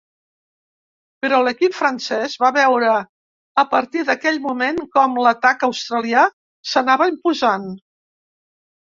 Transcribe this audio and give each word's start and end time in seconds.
Però 1.23 1.39
l'equip 1.47 1.73
francés 1.79 2.37
va 2.43 2.47
veure 2.55 2.87
a 3.63 3.65
partir 3.73 4.05
d'aquell 4.07 4.39
moment 4.45 4.79
com 4.95 5.19
l'atac 5.25 5.67
australià 5.67 6.23
s'anava 6.71 7.07
imposant. 7.13 7.69